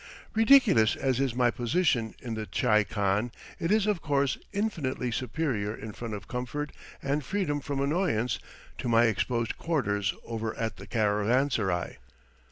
[0.33, 5.75] Ridiculous as is my position in the tchai khan, it is, of course, infinitely superior
[5.75, 6.71] in point of comfort
[7.03, 8.39] and freedom from annoyance,
[8.79, 11.97] to my exposed quarters over at the caravanserai.